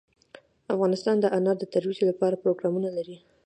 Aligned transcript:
افغانستان 0.73 1.15
د 1.19 1.25
انار 1.37 1.57
د 1.59 1.65
ترویج 1.73 1.99
لپاره 2.09 2.41
پروګرامونه 2.43 2.89
لري. 2.97 3.17